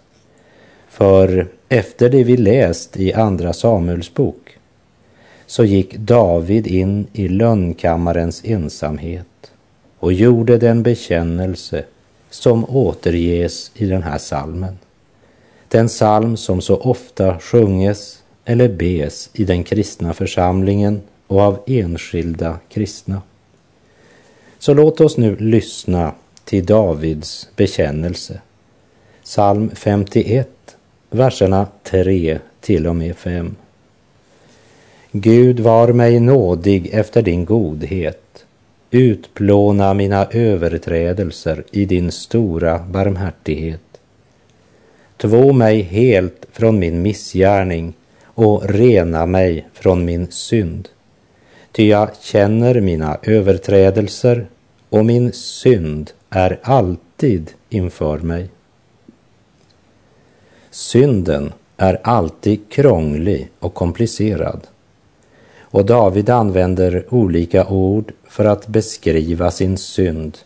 För 0.89 1.49
efter 1.69 2.11
det 2.11 2.25
vi 2.25 2.37
läst 2.37 2.97
i 2.97 3.13
Andra 3.13 3.53
Samuels 3.53 4.15
bok 4.15 4.59
så 5.47 5.65
gick 5.65 5.97
David 5.97 6.67
in 6.67 7.07
i 7.13 7.29
lönnkammarens 7.29 8.45
ensamhet 8.45 9.27
och 9.99 10.13
gjorde 10.13 10.59
den 10.59 10.83
bekännelse 10.83 11.85
som 12.31 12.65
återges 12.65 13.71
i 13.75 13.87
den 13.87 14.03
här 14.03 14.19
salmen. 14.19 14.79
Den 15.69 15.89
psalm 15.89 16.37
som 16.37 16.61
så 16.61 16.77
ofta 16.77 17.39
sjunges 17.39 18.23
eller 18.45 18.69
bes 18.69 19.31
i 19.33 19.45
den 19.45 19.65
kristna 19.65 20.15
församlingen 20.15 21.03
och 21.27 21.41
av 21.41 21.59
enskilda 21.67 22.59
kristna. 22.69 23.23
Så 24.59 24.75
låt 24.75 25.01
oss 25.01 25.17
nu 25.17 25.37
lyssna 25.37 26.13
till 26.45 26.67
Davids 26.67 27.49
bekännelse. 27.57 28.41
Psalm 29.25 29.71
51, 29.75 30.77
verserna 31.11 31.67
3 31.83 32.39
till 32.61 32.87
och 32.87 32.97
med 32.97 33.17
5. 33.17 33.57
Gud 35.13 35.61
var 35.61 35.93
mig 35.93 36.21
nådig 36.21 36.89
efter 36.93 37.23
din 37.23 37.45
godhet. 37.45 38.46
Utplåna 38.91 39.95
mina 39.95 40.27
överträdelser 40.27 41.65
i 41.71 41.85
din 41.85 42.13
stora 42.13 42.79
barmhärtighet. 42.79 44.01
Två 45.17 45.53
mig 45.53 45.81
helt 45.83 46.47
från 46.53 46.79
min 46.79 47.03
missgärning 47.03 47.95
och 48.25 48.69
rena 48.69 49.27
mig 49.27 49.69
från 49.73 50.05
min 50.05 50.31
synd. 50.31 50.89
Ty 51.73 51.89
jag 51.89 52.11
känner 52.21 52.81
mina 52.81 53.19
överträdelser 53.23 54.47
och 54.89 55.05
min 55.05 55.33
synd 55.33 56.11
är 56.31 56.59
alltid 56.63 57.51
inför 57.69 58.19
mig. 58.19 58.51
Synden 60.71 61.53
är 61.77 62.01
alltid 62.03 62.71
krånglig 62.71 63.51
och 63.59 63.75
komplicerad. 63.75 64.67
Och 65.77 65.85
David 65.85 66.31
använder 66.31 67.05
olika 67.09 67.67
ord 67.67 68.13
för 68.29 68.45
att 68.45 68.67
beskriva 68.67 69.51
sin 69.51 69.77
synd, 69.79 70.39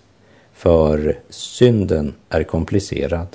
för 0.52 1.18
synden 1.28 2.14
är 2.28 2.42
komplicerad. 2.42 3.26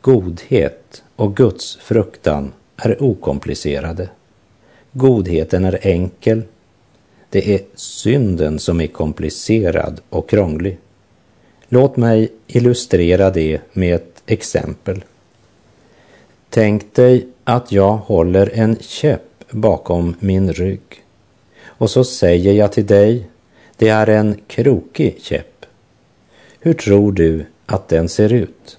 Godhet 0.00 1.02
och 1.16 1.36
Guds 1.36 1.76
fruktan 1.76 2.52
är 2.76 3.02
okomplicerade. 3.02 4.08
Godheten 4.92 5.64
är 5.64 5.86
enkel. 5.86 6.42
Det 7.30 7.54
är 7.54 7.60
synden 7.74 8.58
som 8.58 8.80
är 8.80 8.86
komplicerad 8.86 10.00
och 10.08 10.28
krånglig. 10.28 10.78
Låt 11.68 11.96
mig 11.96 12.32
illustrera 12.46 13.30
det 13.30 13.60
med 13.72 13.94
ett 13.94 14.22
exempel. 14.26 15.04
Tänk 16.50 16.94
dig 16.94 17.26
att 17.44 17.72
jag 17.72 17.96
håller 17.96 18.50
en 18.54 18.76
käpp 18.80 19.35
bakom 19.50 20.14
min 20.20 20.52
rygg 20.52 21.04
och 21.66 21.90
så 21.90 22.04
säger 22.04 22.52
jag 22.52 22.72
till 22.72 22.86
dig, 22.86 23.28
det 23.76 23.88
är 23.88 24.06
en 24.06 24.40
krokig 24.46 25.16
käpp. 25.20 25.66
Hur 26.60 26.74
tror 26.74 27.12
du 27.12 27.46
att 27.66 27.88
den 27.88 28.08
ser 28.08 28.32
ut? 28.32 28.78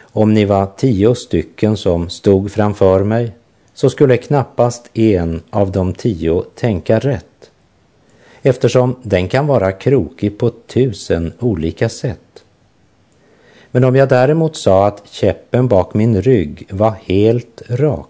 Om 0.00 0.34
ni 0.34 0.44
var 0.44 0.66
tio 0.76 1.14
stycken 1.14 1.76
som 1.76 2.08
stod 2.08 2.50
framför 2.50 3.04
mig 3.04 3.32
så 3.74 3.90
skulle 3.90 4.16
knappast 4.16 4.90
en 4.94 5.42
av 5.50 5.72
de 5.72 5.94
tio 5.94 6.44
tänka 6.54 6.98
rätt 6.98 7.50
eftersom 8.42 8.96
den 9.02 9.28
kan 9.28 9.46
vara 9.46 9.72
krokig 9.72 10.38
på 10.38 10.50
tusen 10.50 11.32
olika 11.38 11.88
sätt. 11.88 12.44
Men 13.70 13.84
om 13.84 13.96
jag 13.96 14.08
däremot 14.08 14.56
sa 14.56 14.86
att 14.86 15.02
käppen 15.10 15.68
bak 15.68 15.94
min 15.94 16.22
rygg 16.22 16.66
var 16.70 16.94
helt 17.04 17.62
rak 17.68 18.09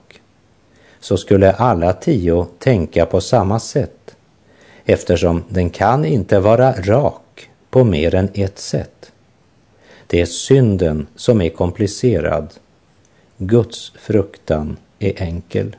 så 1.01 1.17
skulle 1.17 1.53
alla 1.53 1.93
tio 1.93 2.47
tänka 2.59 3.07
på 3.07 3.21
samma 3.21 3.61
sätt 3.61 4.17
eftersom 4.85 5.45
den 5.49 5.71
kan 5.71 6.05
inte 6.05 6.41
vara 6.41 6.73
rak 6.73 7.51
på 7.71 7.85
mer 7.85 8.15
än 8.15 8.29
ett 8.35 8.59
sätt. 8.59 9.13
Det 10.07 10.21
är 10.21 10.27
synden 10.27 11.07
som 11.17 11.41
är 11.41 11.49
komplicerad. 11.49 12.55
Guds 13.37 13.93
fruktan 13.99 14.77
är 14.99 15.23
enkel. 15.23 15.77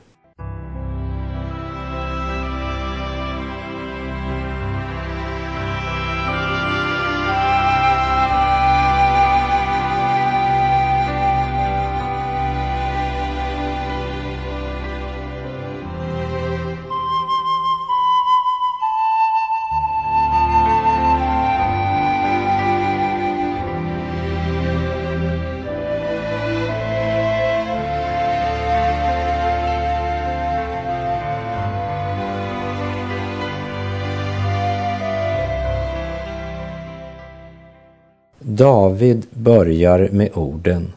David 38.62 39.26
börjar 39.30 40.10
med 40.12 40.30
orden 40.34 40.94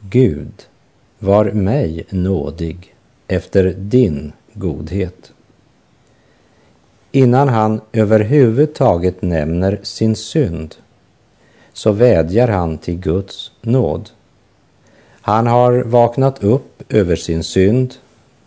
Gud, 0.00 0.52
var 1.18 1.44
mig 1.44 2.04
nådig 2.10 2.94
efter 3.26 3.74
din 3.78 4.32
godhet. 4.52 5.32
Innan 7.12 7.48
han 7.48 7.80
överhuvudtaget 7.92 9.22
nämner 9.22 9.80
sin 9.82 10.16
synd 10.16 10.74
så 11.72 11.92
vädjar 11.92 12.48
han 12.48 12.78
till 12.78 12.98
Guds 12.98 13.52
nåd. 13.62 14.10
Han 15.20 15.46
har 15.46 15.82
vaknat 15.82 16.44
upp 16.44 16.82
över 16.88 17.16
sin 17.16 17.44
synd 17.44 17.94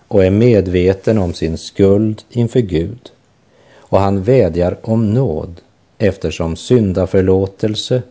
och 0.07 0.25
är 0.25 0.31
medveten 0.31 1.17
om 1.17 1.33
sin 1.33 1.57
skuld 1.57 2.23
inför 2.29 2.61
Gud 2.61 3.11
och 3.75 3.99
han 3.99 4.23
vädjar 4.23 4.77
om 4.81 5.13
nåd 5.13 5.61
eftersom 5.97 6.55
syndaförlåtelse 6.55 8.01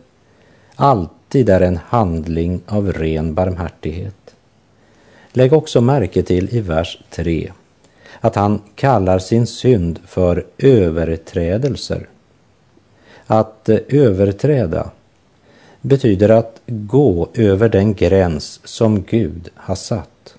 alltid 0.81 1.49
är 1.49 1.61
en 1.61 1.79
handling 1.87 2.61
av 2.67 2.93
ren 2.93 3.33
barmhärtighet. 3.33 4.35
Lägg 5.31 5.53
också 5.53 5.81
märke 5.81 6.23
till 6.23 6.55
i 6.55 6.59
vers 6.61 7.03
3 7.09 7.51
att 8.19 8.35
han 8.35 8.61
kallar 8.75 9.19
sin 9.19 9.47
synd 9.47 9.99
för 10.05 10.45
överträdelser. 10.57 12.07
Att 13.27 13.69
överträda 13.87 14.91
betyder 15.81 16.29
att 16.29 16.61
gå 16.65 17.29
över 17.33 17.69
den 17.69 17.93
gräns 17.93 18.59
som 18.63 19.03
Gud 19.03 19.49
har 19.55 19.75
satt. 19.75 20.35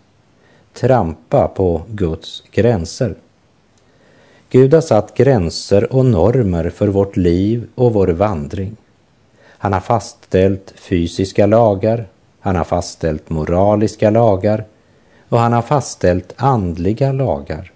Trampa 0.73 1.49
på 1.49 1.83
Guds 1.89 2.43
gränser. 2.51 3.15
Gud 4.51 4.75
har 4.75 4.81
satt 4.81 5.15
gränser 5.15 5.93
och 5.93 6.07
normer 6.07 6.71
för 6.71 6.89
vårt 6.89 7.17
liv 7.17 7.69
och 7.75 7.93
vår 7.93 8.09
vandring. 8.09 8.77
Han 9.63 9.73
har 9.73 9.81
fastställt 9.81 10.75
fysiska 10.77 11.47
lagar, 11.47 12.07
han 12.41 12.57
har 12.57 12.65
fastställt 12.65 13.31
moraliska 13.31 14.11
lagar 14.11 14.65
och 15.29 15.39
han 15.39 15.53
har 15.53 15.63
fastställt 15.63 16.33
andliga 16.37 17.13
lagar. 17.13 17.73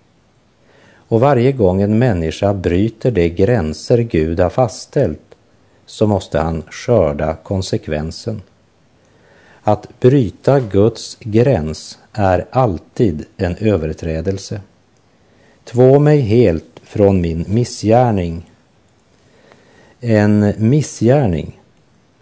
Och 1.09 1.21
varje 1.21 1.53
gång 1.53 1.83
en 1.83 1.99
människa 1.99 2.55
bryter 2.55 3.11
de 3.11 3.29
gränser 3.29 3.99
Gud 3.99 4.41
har 4.41 4.51
fastställt 4.51 5.37
så 5.87 6.07
måste 6.07 6.39
han 6.39 6.63
skörda 6.71 7.35
konsekvensen. 7.35 8.43
Att 9.63 10.01
bryta 10.01 10.61
Guds 10.61 11.17
gräns 11.21 11.99
är 12.13 12.47
alltid 12.51 13.25
en 13.37 13.57
överträdelse. 13.57 14.61
Två 15.65 15.99
mig 15.99 16.21
helt 16.21 16.81
från 16.83 17.21
min 17.21 17.45
missgärning. 17.49 18.51
En 20.01 20.53
missgärning 20.59 21.61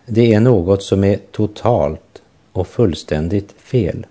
det 0.07 0.35
är 0.35 0.41
något 0.41 0.83
som 0.83 1.05
är 1.05 1.17
totalt 1.31 2.23
och 2.53 2.69
fullständigt 2.69 3.53
fel. 3.53 4.07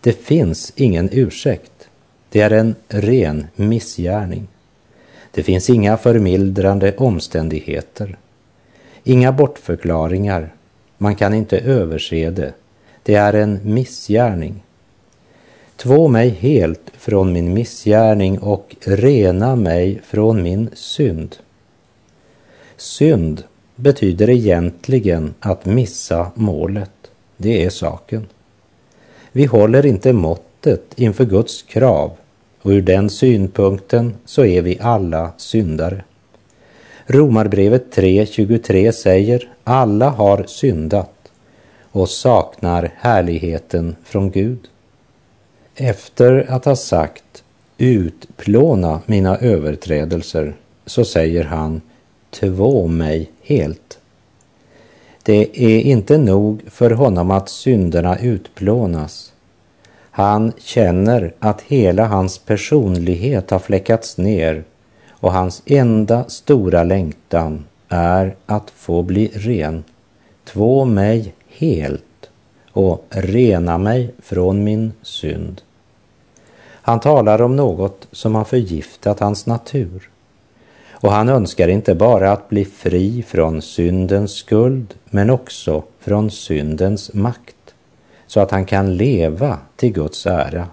Det 0.00 0.12
finns 0.12 0.72
ingen 0.76 1.08
ursäkt. 1.12 1.88
Det 2.28 2.40
är 2.40 2.50
en 2.50 2.74
ren 2.88 3.46
missgärning. 3.56 4.48
Det 5.30 5.42
finns 5.42 5.70
inga 5.70 5.96
förmildrande 5.96 6.96
omständigheter. 6.96 8.16
Inga 9.04 9.32
bortförklaringar. 9.32 10.52
Man 10.98 11.14
kan 11.16 11.34
inte 11.34 11.58
överse 11.58 12.30
det. 12.30 12.52
Det 13.02 13.14
är 13.14 13.32
en 13.32 13.60
missgärning. 13.62 14.62
Två 15.76 16.08
mig 16.08 16.28
helt 16.28 16.92
från 16.92 17.32
min 17.32 17.54
missgärning 17.54 18.38
och 18.38 18.76
rena 18.84 19.56
mig 19.56 20.00
från 20.04 20.42
min 20.42 20.70
synd. 20.74 21.36
Synd 22.76 23.44
betyder 23.82 24.30
egentligen 24.30 25.34
att 25.40 25.64
missa 25.64 26.30
målet. 26.34 26.90
Det 27.36 27.64
är 27.64 27.70
saken. 27.70 28.26
Vi 29.32 29.44
håller 29.44 29.86
inte 29.86 30.12
måttet 30.12 30.82
inför 30.96 31.24
Guds 31.24 31.62
krav 31.62 32.10
och 32.62 32.70
ur 32.70 32.82
den 32.82 33.10
synpunkten 33.10 34.14
så 34.24 34.44
är 34.44 34.62
vi 34.62 34.78
alla 34.80 35.32
syndare. 35.36 36.04
Romarbrevet 37.06 37.96
3.23 37.96 38.92
säger 38.92 39.48
alla 39.64 40.10
har 40.10 40.44
syndat 40.46 41.32
och 41.82 42.08
saknar 42.08 42.92
härligheten 42.96 43.96
från 44.04 44.30
Gud. 44.30 44.68
Efter 45.76 46.46
att 46.48 46.64
ha 46.64 46.76
sagt 46.76 47.44
utplåna 47.78 49.00
mina 49.06 49.38
överträdelser 49.38 50.54
så 50.86 51.04
säger 51.04 51.44
han 51.44 51.80
två 52.32 52.86
mig 52.86 53.30
helt. 53.42 53.98
Det 55.22 55.64
är 55.64 55.80
inte 55.80 56.18
nog 56.18 56.62
för 56.66 56.90
honom 56.90 57.30
att 57.30 57.48
synderna 57.48 58.18
utplånas. 58.18 59.32
Han 60.10 60.52
känner 60.58 61.34
att 61.38 61.60
hela 61.60 62.06
hans 62.06 62.38
personlighet 62.38 63.50
har 63.50 63.58
fläckats 63.58 64.18
ner 64.18 64.64
och 65.10 65.32
hans 65.32 65.62
enda 65.66 66.28
stora 66.28 66.82
längtan 66.82 67.64
är 67.88 68.36
att 68.46 68.70
få 68.70 69.02
bli 69.02 69.30
ren. 69.34 69.84
Två 70.44 70.84
mig 70.84 71.34
helt 71.48 72.30
och 72.72 73.04
rena 73.10 73.78
mig 73.78 74.14
från 74.18 74.64
min 74.64 74.92
synd. 75.02 75.62
Han 76.84 77.00
talar 77.00 77.42
om 77.42 77.56
något 77.56 78.08
som 78.12 78.34
har 78.34 78.44
förgiftat 78.44 79.20
hans 79.20 79.46
natur. 79.46 80.11
Och 81.02 81.12
han 81.12 81.28
önskar 81.28 81.68
inte 81.68 81.94
bara 81.94 82.32
att 82.32 82.48
bli 82.48 82.64
fri 82.64 83.22
från 83.22 83.62
syndens 83.62 84.32
skuld, 84.32 84.94
men 85.04 85.30
också 85.30 85.82
från 86.00 86.30
syndens 86.30 87.14
makt, 87.14 87.74
så 88.26 88.40
att 88.40 88.50
han 88.50 88.64
kan 88.64 88.96
leva 88.96 89.58
till 89.76 89.92
Guds 89.92 90.26
ära. 90.26 90.68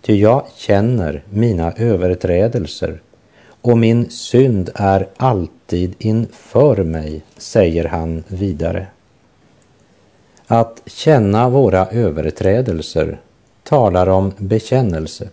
Ty 0.00 0.14
jag 0.14 0.46
känner 0.56 1.22
mina 1.30 1.72
överträdelser 1.72 3.00
och 3.46 3.78
min 3.78 4.10
synd 4.10 4.70
är 4.74 5.08
alltid 5.16 5.94
inför 5.98 6.84
mig, 6.84 7.22
säger 7.36 7.84
han 7.84 8.24
vidare. 8.28 8.86
Att 10.46 10.82
känna 10.86 11.48
våra 11.48 11.86
överträdelser 11.86 13.20
talar 13.62 14.08
om 14.08 14.32
bekännelse. 14.38 15.28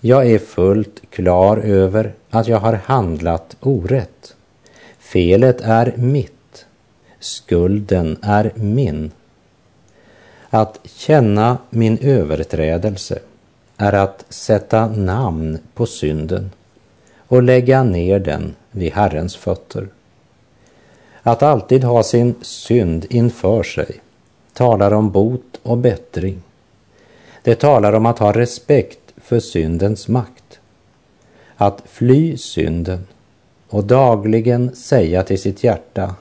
Jag 0.00 0.30
är 0.30 0.38
fullt 0.38 1.10
klar 1.10 1.56
över 1.56 2.12
att 2.30 2.48
jag 2.48 2.58
har 2.58 2.72
handlat 2.72 3.56
orätt. 3.60 4.34
Felet 4.98 5.60
är 5.60 5.94
mitt. 5.96 6.66
Skulden 7.20 8.16
är 8.22 8.52
min. 8.54 9.10
Att 10.50 10.80
känna 10.84 11.58
min 11.70 11.98
överträdelse 11.98 13.18
är 13.76 13.92
att 13.92 14.24
sätta 14.28 14.88
namn 14.88 15.58
på 15.74 15.86
synden 15.86 16.50
och 17.18 17.42
lägga 17.42 17.82
ner 17.82 18.18
den 18.18 18.54
vid 18.70 18.92
Herrens 18.92 19.36
fötter. 19.36 19.88
Att 21.22 21.42
alltid 21.42 21.84
ha 21.84 22.02
sin 22.02 22.34
synd 22.42 23.06
inför 23.10 23.62
sig 23.62 24.00
talar 24.52 24.92
om 24.92 25.10
bot 25.10 25.60
och 25.62 25.78
bättring. 25.78 26.42
Det 27.42 27.54
talar 27.54 27.92
om 27.92 28.06
att 28.06 28.18
ha 28.18 28.32
respekt 28.32 29.07
för 29.28 29.40
syndens 29.40 30.08
makt. 30.08 30.60
Att 31.56 31.82
fly 31.86 32.36
synden 32.36 33.06
och 33.68 33.84
dagligen 33.84 34.74
säga 34.76 35.22
till 35.22 35.40
sitt 35.40 35.64
hjärta 35.64 36.14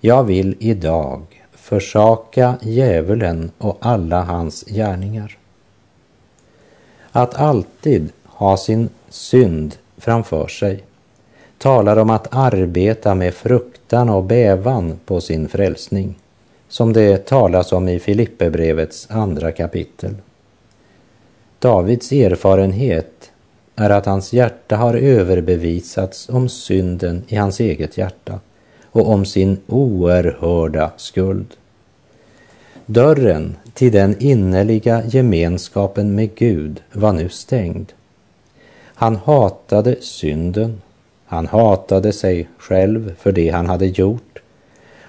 Jag 0.00 0.24
vill 0.24 0.56
idag 0.58 1.22
försaka 1.52 2.54
djävulen 2.62 3.50
och 3.58 3.78
alla 3.80 4.22
hans 4.22 4.64
gärningar. 4.64 5.38
Att 7.12 7.34
alltid 7.34 8.12
ha 8.24 8.56
sin 8.56 8.88
synd 9.08 9.76
framför 9.96 10.48
sig 10.48 10.84
talar 11.58 11.96
om 11.96 12.10
att 12.10 12.34
arbeta 12.34 13.14
med 13.14 13.34
fruktan 13.34 14.08
och 14.08 14.24
bävan 14.24 14.98
på 15.04 15.20
sin 15.20 15.48
frälsning, 15.48 16.18
som 16.68 16.92
det 16.92 17.26
talas 17.26 17.72
om 17.72 17.88
i 17.88 17.98
Filipperbrevets 17.98 19.10
andra 19.10 19.52
kapitel. 19.52 20.14
Davids 21.64 22.12
erfarenhet 22.12 23.30
är 23.76 23.90
att 23.90 24.06
hans 24.06 24.32
hjärta 24.32 24.76
har 24.76 24.94
överbevisats 24.94 26.28
om 26.28 26.48
synden 26.48 27.22
i 27.28 27.36
hans 27.36 27.60
eget 27.60 27.98
hjärta 27.98 28.40
och 28.84 29.08
om 29.08 29.24
sin 29.24 29.58
oerhörda 29.66 30.90
skuld. 30.96 31.46
Dörren 32.86 33.56
till 33.74 33.92
den 33.92 34.16
innerliga 34.18 35.02
gemenskapen 35.06 36.14
med 36.14 36.34
Gud 36.34 36.82
var 36.92 37.12
nu 37.12 37.28
stängd. 37.28 37.92
Han 38.94 39.16
hatade 39.16 39.96
synden, 40.00 40.82
han 41.26 41.46
hatade 41.46 42.12
sig 42.12 42.48
själv 42.58 43.14
för 43.18 43.32
det 43.32 43.50
han 43.50 43.66
hade 43.66 43.86
gjort 43.86 44.42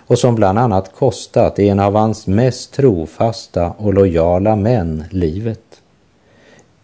och 0.07 0.19
som 0.19 0.35
bland 0.35 0.59
annat 0.59 0.95
kostat 0.95 1.59
en 1.59 1.79
av 1.79 1.95
hans 1.95 2.27
mest 2.27 2.73
trofasta 2.73 3.71
och 3.77 3.93
lojala 3.93 4.55
män 4.55 5.03
livet. 5.11 5.64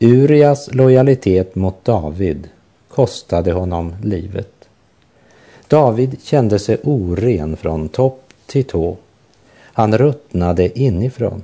Urias 0.04 0.74
lojalitet 0.74 1.56
mot 1.56 1.86
David 1.86 2.50
kostade 2.88 3.52
honom 3.52 3.96
livet. 4.04 4.70
David 5.68 6.24
kände 6.24 6.60
sig 6.60 6.78
oren 6.84 7.58
från 7.58 7.90
topp 7.90 8.34
till 8.46 8.64
tå. 8.64 8.98
Han 9.62 9.98
ruttnade 9.98 10.80
inifrån. 10.80 11.44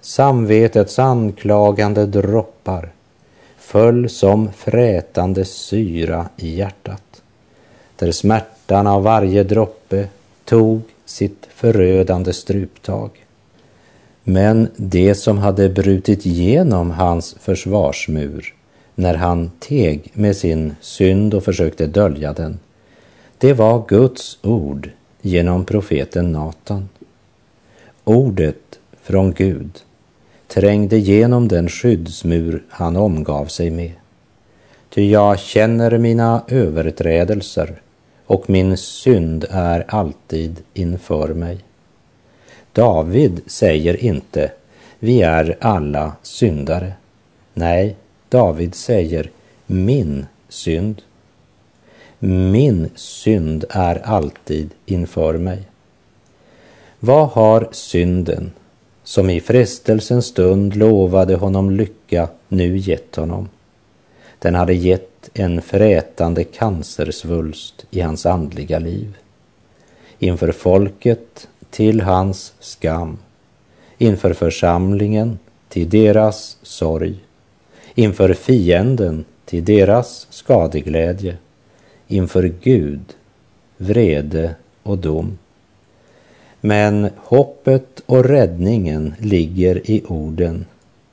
Samvetets 0.00 0.98
anklagande 0.98 2.06
droppar 2.06 2.88
föll 3.58 4.08
som 4.08 4.52
frätande 4.52 5.44
syra 5.44 6.28
i 6.36 6.56
hjärtat, 6.56 7.22
där 7.96 8.12
smärtan 8.12 8.86
av 8.86 9.02
varje 9.02 9.42
droppe 9.42 10.08
tog 10.44 10.80
sitt 11.04 11.48
förödande 11.54 12.32
struptag. 12.32 13.10
Men 14.30 14.68
det 14.76 15.14
som 15.14 15.38
hade 15.38 15.68
brutit 15.68 16.26
igenom 16.26 16.90
hans 16.90 17.36
försvarsmur 17.40 18.54
när 18.94 19.14
han 19.14 19.50
teg 19.58 20.10
med 20.14 20.36
sin 20.36 20.74
synd 20.80 21.34
och 21.34 21.44
försökte 21.44 21.86
dölja 21.86 22.32
den, 22.32 22.58
det 23.38 23.52
var 23.52 23.84
Guds 23.88 24.38
ord 24.42 24.90
genom 25.22 25.64
profeten 25.64 26.32
Natan. 26.32 26.88
Ordet 28.04 28.78
från 29.02 29.32
Gud 29.32 29.70
trängde 30.46 30.98
genom 30.98 31.48
den 31.48 31.68
skyddsmur 31.68 32.62
han 32.68 32.96
omgav 32.96 33.46
sig 33.46 33.70
med. 33.70 33.92
Ty 34.90 35.10
jag 35.10 35.38
känner 35.38 35.98
mina 35.98 36.42
överträdelser 36.48 37.80
och 38.26 38.50
min 38.50 38.76
synd 38.76 39.44
är 39.50 39.84
alltid 39.88 40.56
inför 40.74 41.34
mig. 41.34 41.58
David 42.72 43.40
säger 43.46 44.04
inte 44.04 44.52
vi 44.98 45.22
är 45.22 45.56
alla 45.60 46.12
syndare. 46.22 46.92
Nej, 47.54 47.96
David 48.28 48.74
säger 48.74 49.30
min 49.66 50.26
synd. 50.48 51.02
Min 52.18 52.90
synd 52.94 53.64
är 53.70 54.06
alltid 54.06 54.70
inför 54.86 55.38
mig. 55.38 55.62
Vad 57.00 57.28
har 57.28 57.68
synden, 57.72 58.52
som 59.04 59.30
i 59.30 59.40
frestelsens 59.40 60.26
stund 60.26 60.76
lovade 60.76 61.34
honom 61.34 61.70
lycka, 61.70 62.28
nu 62.48 62.76
gett 62.76 63.16
honom? 63.16 63.48
Den 64.38 64.54
hade 64.54 64.74
gett 64.74 65.30
en 65.34 65.62
frätande 65.62 66.44
cancersvulst 66.44 67.86
i 67.90 68.00
hans 68.00 68.26
andliga 68.26 68.78
liv. 68.78 69.16
Inför 70.18 70.52
folket 70.52 71.48
till 71.70 72.00
hans 72.00 72.52
skam, 72.60 73.18
inför 73.98 74.32
församlingen 74.32 75.38
till 75.68 75.90
deras 75.90 76.56
sorg, 76.62 77.14
inför 77.94 78.34
fienden 78.34 79.24
till 79.44 79.64
deras 79.64 80.26
skadeglädje, 80.30 81.36
inför 82.06 82.52
Gud, 82.62 83.14
vrede 83.76 84.54
och 84.82 84.98
dom. 84.98 85.38
Men 86.60 87.10
hoppet 87.16 88.02
och 88.06 88.24
räddningen 88.24 89.14
ligger 89.18 89.90
i 89.90 90.04
orden 90.08 90.66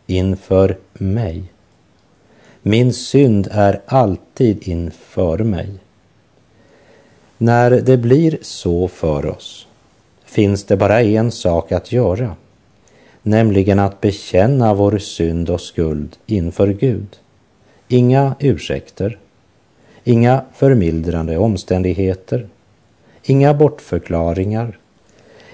inför 0.08 0.78
mig. 0.94 1.44
Min 2.62 2.94
synd 2.94 3.48
är 3.52 3.82
alltid 3.86 4.68
inför 4.68 5.38
mig. 5.38 5.70
När 7.38 7.72
det 7.72 7.98
blir 7.98 8.38
så 8.42 8.88
för 8.88 9.26
oss 9.26 9.68
finns 10.36 10.64
det 10.64 10.78
bara 10.78 11.02
en 11.02 11.32
sak 11.32 11.72
att 11.72 11.92
göra, 11.92 12.36
nämligen 13.22 13.80
att 13.80 14.02
bekänna 14.02 14.74
vår 14.74 14.98
synd 14.98 15.50
och 15.50 15.62
skuld 15.62 16.16
inför 16.26 16.68
Gud. 16.68 17.08
Inga 17.88 18.36
ursäkter, 18.40 19.18
inga 20.04 20.42
förmildrande 20.54 21.38
omständigheter, 21.38 22.48
inga 23.24 23.54
bortförklaringar, 23.54 24.78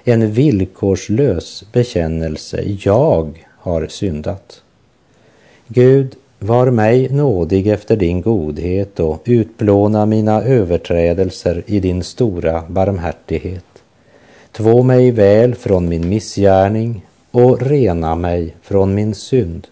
en 0.04 0.32
villkorslös 0.32 1.64
bekännelse. 1.74 2.64
Jag 2.80 3.46
har 3.58 3.88
syndat. 3.88 4.62
Gud, 5.68 6.16
var 6.40 6.72
mig 6.72 7.10
nådig 7.10 7.68
efter 7.68 7.96
din 7.96 8.22
godhet 8.22 9.00
och 9.00 9.22
utplåna 9.26 10.06
mina 10.06 10.42
överträdelser 10.44 11.64
i 11.66 11.80
din 11.80 12.04
stora 12.04 12.64
barmhärtighet. 12.68 13.71
Två 14.52 14.84
mig 14.84 15.12
väl 15.12 15.56
från 15.56 15.90
min 15.90 16.10
missgärning 16.10 17.06
och 17.32 17.62
rena 17.62 18.16
mig 18.16 18.56
från 18.62 18.96
min 18.96 19.16
synd. 19.16 19.68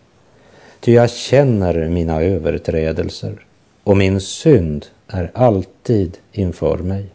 Ty 0.80 0.94
jag 0.94 1.10
känner 1.10 1.90
mina 1.90 2.22
överträdelser 2.22 3.46
och 3.84 3.98
min 3.98 4.22
synd 4.22 4.86
är 5.08 5.32
alltid 5.34 6.18
inför 6.32 6.78
mig. 6.78 7.06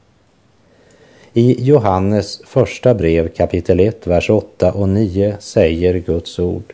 I 1.33 1.65
Johannes 1.65 2.41
första 2.45 2.95
brev 2.95 3.29
kapitel 3.29 3.81
1, 3.81 4.07
vers 4.07 4.31
8 4.31 4.73
och 4.73 4.89
9 4.89 5.37
säger 5.41 5.95
Guds 5.95 6.39
ord. 6.39 6.73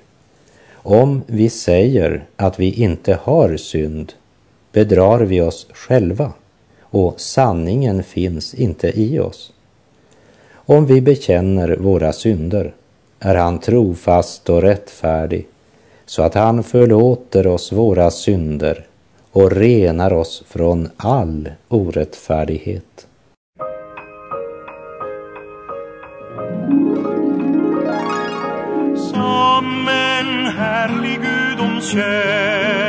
Om 0.72 1.22
vi 1.26 1.50
säger 1.50 2.24
att 2.36 2.60
vi 2.60 2.72
inte 2.72 3.18
har 3.22 3.56
synd 3.56 4.12
bedrar 4.72 5.20
vi 5.20 5.40
oss 5.40 5.66
själva 5.72 6.32
och 6.80 7.20
sanningen 7.20 8.02
finns 8.02 8.54
inte 8.54 9.00
i 9.00 9.18
oss. 9.18 9.52
Om 10.70 10.86
vi 10.86 11.00
bekänner 11.00 11.76
våra 11.76 12.12
synder 12.12 12.72
är 13.20 13.34
han 13.34 13.58
trofast 13.58 14.50
och 14.50 14.62
rättfärdig 14.62 15.46
så 16.06 16.22
att 16.22 16.34
han 16.34 16.62
förlåter 16.62 17.46
oss 17.46 17.72
våra 17.72 18.10
synder 18.10 18.86
och 19.32 19.52
renar 19.52 20.12
oss 20.12 20.44
från 20.48 20.88
all 20.96 21.48
orättfärdighet. 21.68 23.06
Som 28.96 29.88
en 29.88 30.46
härlig 30.46 31.20
gudomskälla 31.20 32.79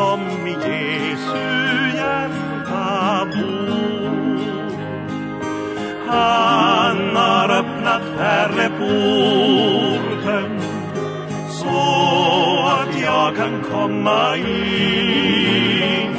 som 0.00 0.46
i 0.46 0.50
Jesu 0.52 1.46
hjärta 1.96 3.26
bor. 3.32 4.38
Han 6.06 7.16
har 7.16 7.48
öppnat 7.60 8.02
pärleporten 8.18 8.90
så 11.48 11.80
att 12.80 12.92
jag 13.02 13.36
kan 13.36 13.62
komma 13.72 14.36
in. 14.36 16.16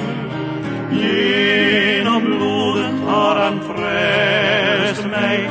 Genom 0.92 2.24
blodet 2.26 2.96
har 3.08 3.36
han 3.36 3.60
frälst 3.62 5.06
mig 5.06 5.50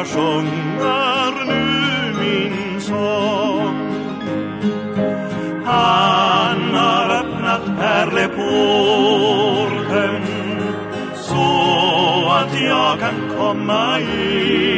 jag 0.00 0.08
sjunger 0.08 1.44
nu 1.46 1.64
min 2.20 2.80
sång. 2.80 3.76
Han 5.64 6.74
har 6.74 7.10
öppnat 7.20 7.64
pärleporten 7.78 8.54
så 11.14 12.28
att 12.30 12.60
jag 12.62 13.00
kan 13.00 13.36
komma 13.38 14.00
in. 14.00 14.69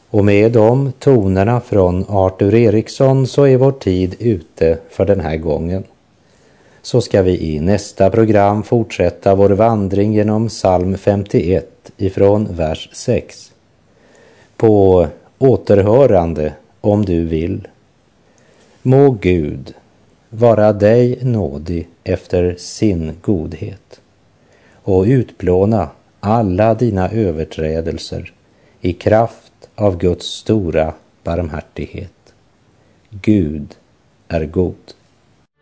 Och 0.09 0.25
med 0.25 0.51
de 0.51 0.91
tonerna 0.99 1.61
från 1.61 2.05
Artur 2.09 2.55
Eriksson 2.55 3.27
så 3.27 3.43
är 3.43 3.57
vår 3.57 3.71
tid 3.71 4.15
ute 4.19 4.77
för 4.89 5.05
den 5.05 5.19
här 5.19 5.37
gången. 5.37 5.83
Så 6.81 7.01
ska 7.01 7.21
vi 7.21 7.41
i 7.41 7.59
nästa 7.59 8.09
program 8.09 8.63
fortsätta 8.63 9.35
vår 9.35 9.49
vandring 9.49 10.13
genom 10.13 10.47
psalm 10.47 10.97
51 10.97 11.91
ifrån 11.97 12.47
vers 12.51 12.89
6. 12.93 13.51
På 14.57 15.07
återhörande 15.37 16.53
om 16.81 17.05
du 17.05 17.25
vill. 17.25 17.67
Må 18.81 19.11
Gud 19.11 19.73
vara 20.33 20.73
dig 20.73 21.19
nådig 21.21 21.87
efter 22.03 22.55
sin 22.57 23.13
godhet 23.21 24.01
och 24.83 25.03
utplåna 25.03 25.89
alla 26.19 26.73
dina 26.73 27.09
överträdelser 27.09 28.33
i 28.81 28.93
kraft 28.93 29.69
av 29.75 29.97
Guds 29.97 30.25
stora 30.25 30.93
barmhärtighet. 31.23 32.33
Gud 33.09 33.75
är 34.27 34.45
god. 34.45 34.93